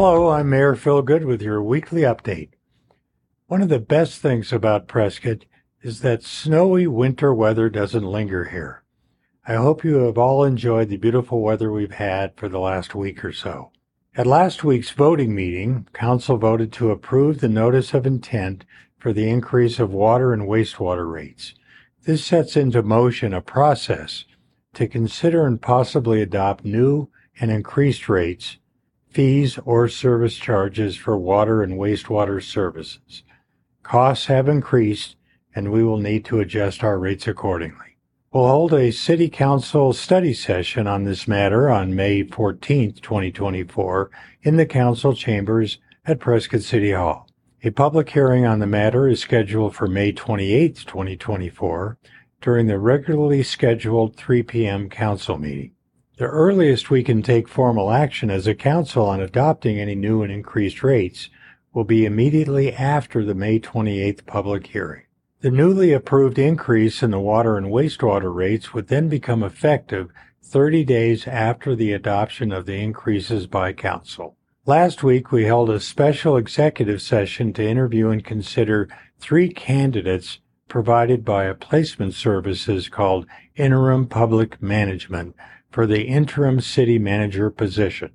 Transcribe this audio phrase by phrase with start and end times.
[0.00, 2.50] Hello, I'm Mayor Phil Goode with your weekly update.
[3.48, 5.44] One of the best things about Prescott
[5.82, 8.84] is that snowy winter weather doesn't linger here.
[9.44, 13.24] I hope you have all enjoyed the beautiful weather we've had for the last week
[13.24, 13.72] or so.
[14.14, 18.64] At last week's voting meeting, Council voted to approve the notice of intent
[18.98, 21.54] for the increase of water and wastewater rates.
[22.04, 24.26] This sets into motion a process
[24.74, 27.10] to consider and possibly adopt new
[27.40, 28.58] and increased rates,
[29.10, 33.22] fees, or service charges for water and wastewater services.
[33.82, 35.16] Costs have increased,
[35.54, 37.96] and we will need to adjust our rates accordingly.
[38.32, 44.10] We'll hold a City Council study session on this matter on May 14, 2024,
[44.42, 47.26] in the Council chambers at Prescott City Hall.
[47.64, 51.98] A public hearing on the matter is scheduled for May 28, 2024,
[52.40, 54.88] during the regularly scheduled 3 p.m.
[54.88, 55.72] council meeting.
[56.18, 60.32] The earliest we can take formal action as a council on adopting any new and
[60.32, 61.30] increased rates
[61.72, 65.04] will be immediately after the May 28th public hearing.
[65.42, 70.10] The newly approved increase in the water and wastewater rates would then become effective
[70.42, 74.34] 30 days after the adoption of the increases by council.
[74.66, 78.88] Last week, we held a special executive session to interview and consider
[79.20, 85.36] three candidates provided by a placement services called Interim Public Management
[85.70, 88.10] for the interim city manager position.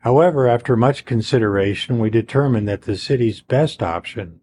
[0.00, 4.40] However, after much consideration, we determined that the city's best option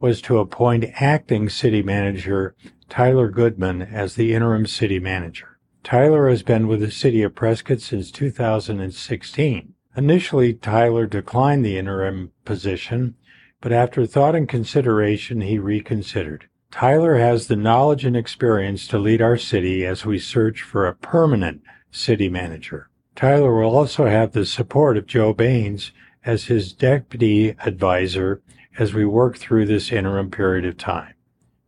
[0.00, 2.54] was to appoint acting city manager
[2.88, 5.58] Tyler Goodman as the interim city manager.
[5.84, 9.74] Tyler has been with the city of Prescott since 2016.
[9.96, 13.14] Initially, Tyler declined the interim position,
[13.60, 16.48] but after thought and consideration, he reconsidered.
[16.70, 20.94] Tyler has the knowledge and experience to lead our city as we search for a
[20.94, 22.90] permanent city manager.
[23.14, 25.92] Tyler will also have the support of Joe Baines
[26.24, 28.42] as his deputy advisor
[28.78, 31.14] as we work through this interim period of time.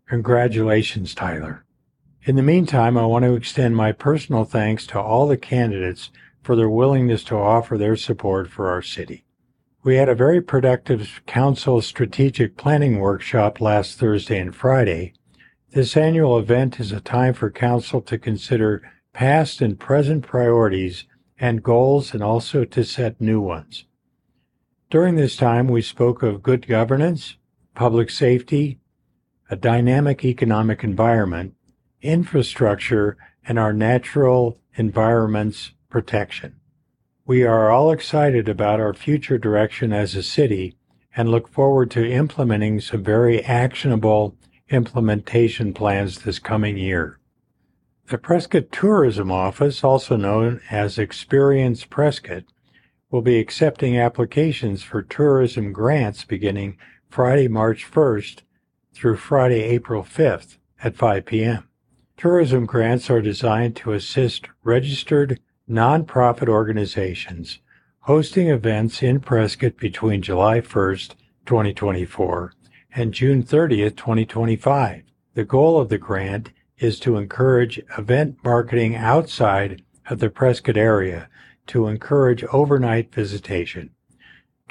[0.09, 1.65] Congratulations, Tyler.
[2.25, 6.11] In the meantime, I want to extend my personal thanks to all the candidates
[6.43, 9.25] for their willingness to offer their support for our city.
[9.89, 15.15] We had a very productive council strategic planning workshop last Thursday and Friday.
[15.71, 18.83] This annual event is a time for council to consider
[19.15, 21.07] past and present priorities
[21.41, 23.87] and goals and also to set new ones.
[24.91, 27.39] During this time, we spoke of good governance,
[27.75, 28.81] public safety,
[29.49, 31.55] a dynamic economic environment,
[32.03, 36.57] infrastructure, and our natural environment's protection.
[37.29, 40.79] We are all excited about our future direction as a city
[41.15, 44.35] and look forward to implementing some very actionable
[44.71, 47.19] implementation plans this coming year.
[48.07, 52.45] The Prescott Tourism Office, also known as Experience Prescott,
[53.11, 56.79] will be accepting applications for tourism grants beginning
[57.11, 58.41] Friday, March 1st
[58.95, 61.69] through Friday, April 5th at 5 p.m.
[62.17, 67.61] Tourism grants are designed to assist registered nonprofit organizations
[68.09, 71.11] hosting events in Prescott between July 1st,
[71.45, 72.55] 2024
[72.95, 75.03] and June 30th, 2025.
[75.35, 81.29] The goal of the grant is to encourage event marketing outside of the Prescott area
[81.67, 83.91] to encourage overnight visitation.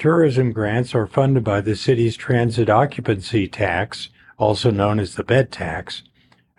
[0.00, 5.52] Tourism grants are funded by the city's transit occupancy tax, also known as the bed
[5.52, 6.02] tax.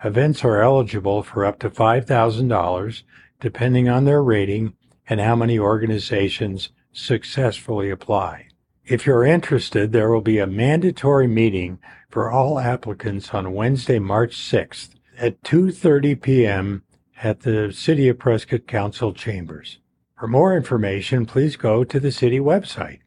[0.02, 3.02] Events are eligible for up to $5,000
[3.40, 4.74] depending on their rating
[5.08, 8.48] and how many organizations successfully apply.
[8.84, 14.36] If you're interested, there will be a mandatory meeting for all applicants on Wednesday, March
[14.36, 16.82] 6th at 2:30 p.m.
[17.22, 19.78] at the City of Prescott Council chambers.
[20.18, 23.00] For more information, please go to the city website.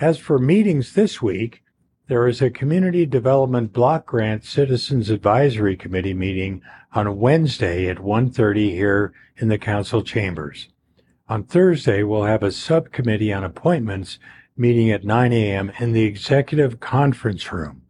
[0.00, 1.62] As for meetings this week,
[2.08, 6.60] there is a Community Development Block Grant Citizens Advisory Committee meeting
[6.92, 10.68] on Wednesday at 1:30 here in the council chambers.
[11.28, 14.18] On Thursday, we'll have a subcommittee on appointments
[14.56, 15.70] meeting at 9 a.m.
[15.78, 17.82] in the executive conference room.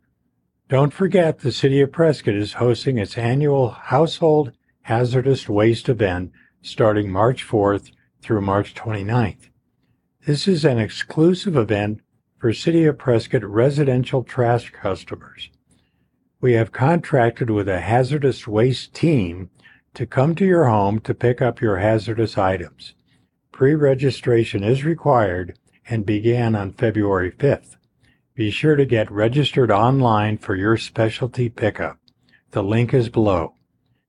[0.69, 4.53] Don't forget the City of Prescott is hosting its annual Household
[4.83, 7.91] Hazardous Waste event starting March 4th
[8.21, 9.49] through March 29th.
[10.27, 12.01] This is an exclusive event
[12.43, 15.49] for City of Prescott residential trash customers.
[16.41, 19.51] We have contracted with a hazardous waste team
[19.95, 22.95] to come to your home to pick up your hazardous items.
[23.53, 25.57] Pre-registration is required
[25.89, 27.77] and began on February 5th.
[28.35, 31.99] Be sure to get registered online for your specialty pickup.
[32.51, 33.55] The link is below.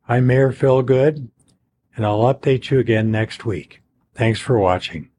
[0.09, 1.29] I'm Mayor Phil Goode,
[1.95, 3.83] and I'll update you again next week.
[4.15, 5.12] Thanks for watching.